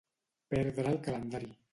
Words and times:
Perdre 0.53 0.87
el 0.93 0.97
calendari. 1.09 1.51